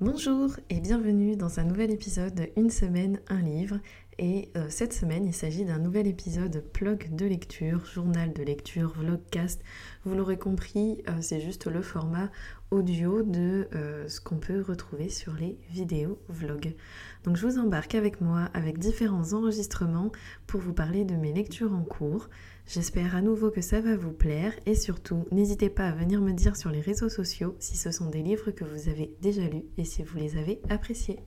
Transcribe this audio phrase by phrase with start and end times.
[0.00, 3.76] Bonjour et bienvenue dans un nouvel épisode de Une semaine, un livre.
[4.18, 8.94] Et euh, cette semaine, il s'agit d'un nouvel épisode blog de lecture, journal de lecture,
[8.96, 9.62] vlogcast.
[10.06, 12.30] Vous l'aurez compris, euh, c'est juste le format
[12.70, 16.74] audio de euh, ce qu'on peut retrouver sur les vidéos vlogs.
[17.24, 20.12] Donc je vous embarque avec moi avec différents enregistrements
[20.46, 22.28] pour vous parler de mes lectures en cours.
[22.66, 26.32] J'espère à nouveau que ça va vous plaire et surtout n'hésitez pas à venir me
[26.32, 29.64] dire sur les réseaux sociaux si ce sont des livres que vous avez déjà lus
[29.76, 31.18] et si vous les avez appréciés.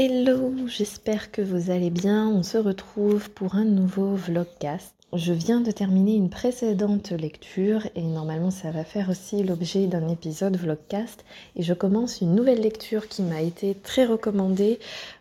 [0.00, 2.28] Hello, j'espère que vous allez bien.
[2.28, 4.97] On se retrouve pour un nouveau vlogcast.
[5.14, 10.06] Je viens de terminer une précédente lecture et normalement ça va faire aussi l'objet d'un
[10.06, 11.24] épisode vlogcast
[11.56, 14.78] et je commence une nouvelle lecture qui m'a été très recommandée.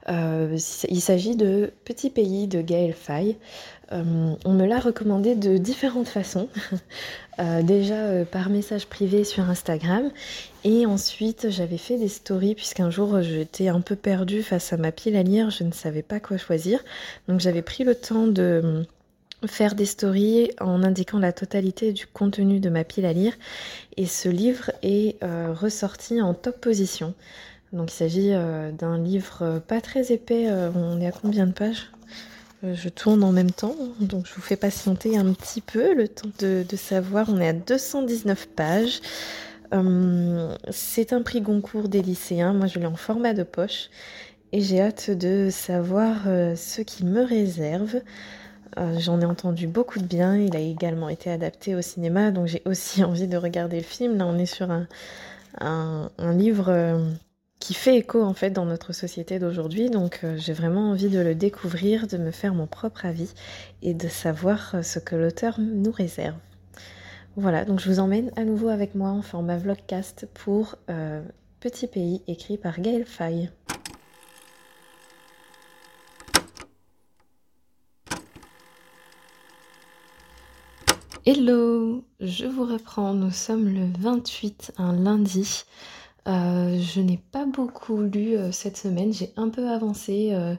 [0.09, 0.57] Euh,
[0.89, 3.37] il s'agit de Petit pays de Gaël Faye.
[3.93, 6.49] Euh, on me l'a recommandé de différentes façons.
[7.39, 10.09] Euh, déjà par message privé sur Instagram
[10.63, 14.91] et ensuite j'avais fait des stories puisqu'un jour j'étais un peu perdue face à ma
[14.91, 16.83] pile à lire, je ne savais pas quoi choisir.
[17.27, 18.87] Donc j'avais pris le temps de
[19.45, 23.33] faire des stories en indiquant la totalité du contenu de ma pile à lire
[23.95, 27.13] et ce livre est euh, ressorti en top position.
[27.73, 31.51] Donc il s'agit euh, d'un livre pas très épais, euh, on est à combien de
[31.51, 31.91] pages?
[32.63, 36.31] Je tourne en même temps, donc je vous fais patienter un petit peu le temps
[36.39, 38.99] de, de savoir, on est à 219 pages.
[40.71, 43.91] C'est un prix Goncourt des lycéens, moi je l'ai en format de poche
[44.53, 48.01] et j'ai hâte de savoir ce qu'il me réserve.
[48.77, 50.37] Euh, j'en ai entendu beaucoup de bien.
[50.37, 54.17] Il a également été adapté au cinéma, donc j'ai aussi envie de regarder le film.
[54.17, 57.09] Là, on est sur un, livre euh,
[57.59, 61.19] qui fait écho en fait dans notre société d'aujourd'hui, donc euh, j'ai vraiment envie de
[61.19, 63.33] le découvrir, de me faire mon propre avis
[63.81, 66.35] et de savoir ce que l'auteur nous réserve.
[67.35, 70.75] Voilà, donc je vous emmène à nouveau avec moi en format vlogcast pour
[71.59, 73.49] Petit Pays écrit par Gaël Faye.
[81.29, 85.65] Hello, je vous reprends, nous sommes le 28, un lundi.
[86.25, 90.55] Euh, je n'ai pas beaucoup lu euh, cette semaine, j'ai un peu avancé, euh,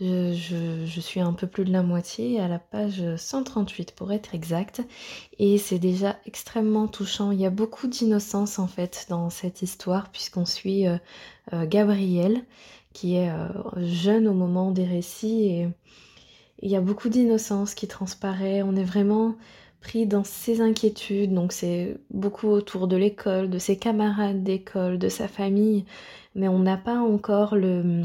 [0.00, 4.80] je, suis un peu plus de la moitié, à la page 138 pour être exact,
[5.38, 7.30] et c'est déjà extrêmement touchant.
[7.30, 10.86] Il y a beaucoup d'innocence en fait dans cette histoire, puisqu'on suit
[11.52, 12.42] Gabriel,
[12.94, 13.30] qui est
[13.82, 15.68] jeune au moment des récits, et
[16.62, 19.36] il y a beaucoup d'innocence qui transparaît, on est vraiment
[19.80, 25.08] pris dans ses inquiétudes, donc c'est beaucoup autour de l'école, de ses camarades d'école, de
[25.08, 25.84] sa famille,
[26.34, 28.04] mais on n'a pas encore le,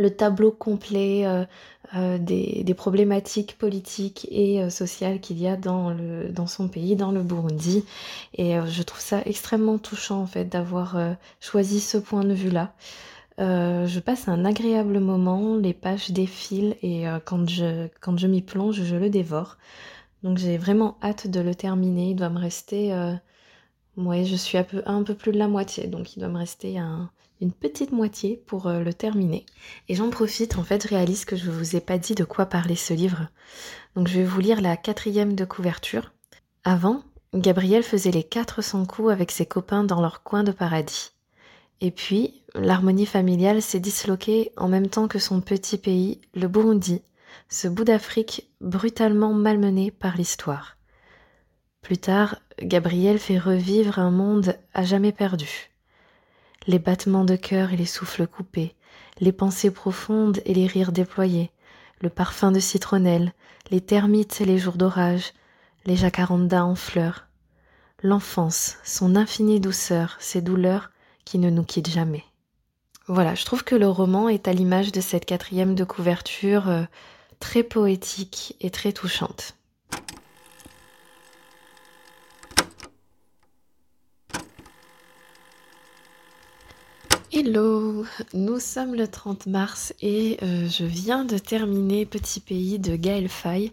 [0.00, 1.44] le tableau complet euh,
[1.94, 7.22] euh, des, problématiques politiques et euh, sociales qu'il y a dans, son pays, dans le
[7.22, 7.84] Burundi.
[8.34, 10.96] Et je trouve ça extrêmement touchant en fait d'avoir
[11.40, 12.72] choisi ce point de vue-là.
[13.38, 19.10] je passe un agréable moment, les pages défilent et quand je m'y plonge, je le
[19.10, 19.58] dévore.
[20.22, 22.10] Donc j'ai vraiment hâte de le terminer.
[22.10, 22.92] Il doit me rester...
[22.92, 23.14] Euh...
[23.96, 26.38] Ouais, je suis un peu, un peu plus de la moitié, donc il doit me
[26.38, 26.80] rester
[27.40, 29.44] une petite moitié pour euh, le terminer.
[29.88, 32.24] Et j'en profite, en fait, je réalise que je ne vous ai pas dit de
[32.24, 33.28] quoi parler ce livre.
[33.96, 36.12] Donc je vais vous lire la quatrième de couverture.
[36.64, 37.02] Avant,
[37.34, 41.10] Gabriel faisait les 400 coups avec ses copains dans leur coin de paradis.
[41.80, 47.02] Et puis, l'harmonie familiale s'est disloquée en même temps que son petit pays, le Burundi,
[47.48, 50.76] ce bout d'Afrique brutalement malmené par l'histoire.
[51.82, 55.70] Plus tard, Gabriel fait revivre un monde à jamais perdu.
[56.66, 58.76] Les battements de cœur et les souffles coupés,
[59.18, 61.50] les pensées profondes et les rires déployés,
[62.00, 63.32] le parfum de citronnelle,
[63.70, 65.32] les termites et les jours d'orage,
[65.86, 67.26] les jacarandas en fleurs,
[68.02, 70.90] l'enfance, son infinie douceur, ses douleurs
[71.24, 72.24] qui ne nous quittent jamais.
[73.06, 76.84] Voilà, je trouve que le roman est à l'image de cette quatrième de couverture euh,
[77.40, 79.56] très poétique et très touchante.
[87.32, 88.04] Hello,
[88.34, 93.28] nous sommes le 30 mars et euh, je viens de terminer Petit Pays de Gaël
[93.28, 93.72] Faye.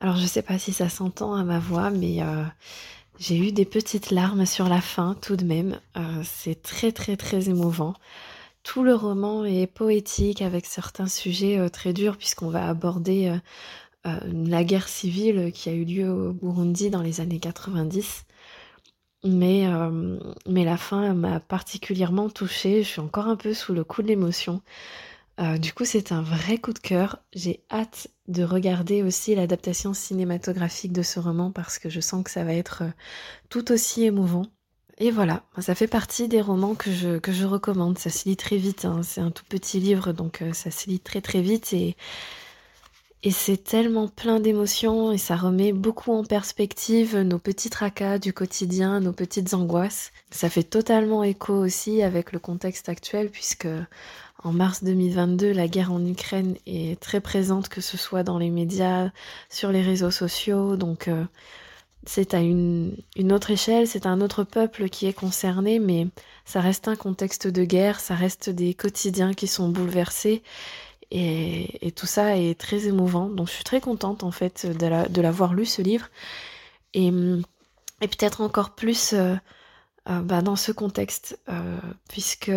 [0.00, 2.42] Alors je sais pas si ça s'entend à ma voix, mais euh,
[3.18, 5.78] j'ai eu des petites larmes sur la fin tout de même.
[5.96, 7.94] Euh, c'est très très très émouvant.
[8.62, 13.38] Tout le roman est poétique avec certains sujets euh, très durs puisqu'on va aborder euh,
[14.06, 18.24] euh, la guerre civile qui a eu lieu au Burundi dans les années 90.
[19.24, 19.66] Mais,
[20.46, 22.82] mais la fin m'a particulièrement touchée.
[22.82, 24.62] Je suis encore un peu sous le coup de l'émotion.
[25.58, 27.18] du coup, c'est un vrai coup de cœur.
[27.34, 32.30] J'ai hâte de regarder aussi l'adaptation cinématographique de ce roman parce que je sens que
[32.30, 32.84] ça va être
[33.50, 34.46] tout aussi émouvant.
[35.02, 37.98] Et voilà, ça fait partie des romans que je, que je recommande.
[37.98, 39.00] Ça se lit très vite, hein.
[39.02, 41.96] c'est un tout petit livre, donc euh, ça se lit très très vite et,
[43.22, 48.34] et c'est tellement plein d'émotions et ça remet beaucoup en perspective nos petits tracas du
[48.34, 50.12] quotidien, nos petites angoisses.
[50.30, 53.68] Ça fait totalement écho aussi avec le contexte actuel puisque
[54.44, 58.50] en mars 2022, la guerre en Ukraine est très présente, que ce soit dans les
[58.50, 59.10] médias,
[59.48, 61.08] sur les réseaux sociaux, donc...
[61.08, 61.24] Euh,
[62.06, 62.96] c'est à une,
[63.30, 66.08] autre échelle, c'est un autre peuple qui est concerné, mais
[66.44, 70.42] ça reste un contexte de guerre, ça reste des quotidiens qui sont bouleversés.
[71.10, 73.28] Et, tout ça est très émouvant.
[73.28, 76.08] Donc je suis très contente en fait de l'avoir lu ce livre.
[76.94, 77.10] Et,
[78.00, 79.34] peut-être encore plus euh,
[80.08, 82.50] euh, bah, dans ce contexte, euh, puisque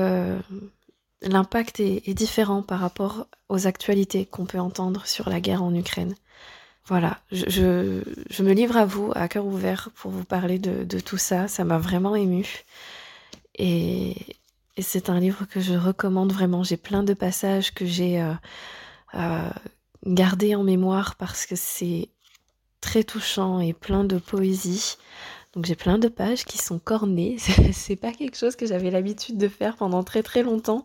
[1.21, 6.15] l'impact est différent par rapport aux actualités qu'on peut entendre sur la guerre en Ukraine.
[6.85, 8.01] Voilà, je,
[8.43, 11.47] me livre à vous à cœur ouvert pour vous parler de, tout ça.
[11.47, 12.45] Ça m'a vraiment ému.
[13.55, 14.15] Et,
[14.75, 16.63] et c'est un livre que je recommande vraiment.
[16.63, 18.33] J'ai plein de passages que j'ai euh,
[19.15, 19.49] euh,
[20.05, 22.09] gardés en mémoire parce que c'est
[22.81, 24.97] très touchant et plein de poésie.
[25.53, 27.37] Donc j'ai plein de pages qui sont cornées.
[27.71, 30.83] c'est pas quelque chose que j'avais l'habitude de faire pendant très très longtemps.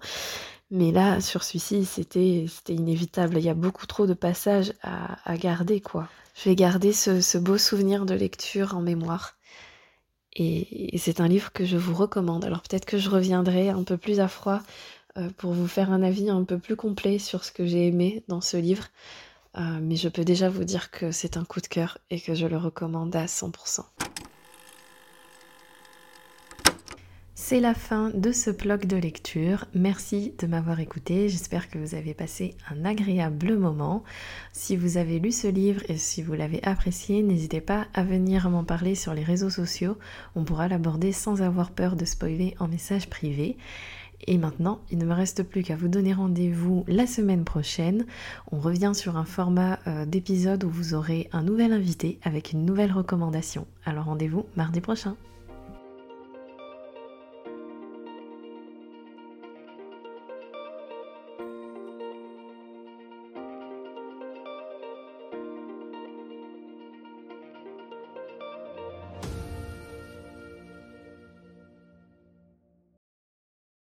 [0.70, 3.38] Mais là, sur celui-ci, c'était, inévitable.
[3.38, 6.08] Il y a beaucoup trop de passages à, garder, quoi.
[6.34, 9.36] Je vais garder ce, beau souvenir de lecture en mémoire.
[10.34, 12.44] Et, c'est un livre que je vous recommande.
[12.44, 14.60] Alors peut-être que je reviendrai un peu plus à froid
[15.16, 18.22] euh, pour vous faire un avis un peu plus complet sur ce que j'ai aimé
[18.28, 18.84] dans ce livre.
[19.56, 22.34] Euh, mais je peux déjà vous dire que c'est un coup de cœur et que
[22.34, 23.84] je le recommande à 100%.
[27.48, 29.64] C'est la fin de ce blog de lecture.
[29.72, 31.30] Merci de m'avoir écouté.
[31.30, 34.04] J'espère que vous avez passé un agréable moment.
[34.52, 38.50] Si vous avez lu ce livre et si vous l'avez apprécié, n'hésitez pas à venir
[38.50, 39.96] m'en parler sur les réseaux sociaux.
[40.36, 43.56] On pourra l'aborder sans avoir peur de spoiler en message privé.
[44.26, 48.04] Et maintenant, il ne me reste plus qu'à vous donner rendez-vous la semaine prochaine.
[48.52, 52.66] On revient sur un format euh, d'épisode où vous aurez un nouvel invité avec une
[52.66, 53.66] nouvelle recommandation.
[53.86, 55.16] Alors rendez-vous mardi prochain.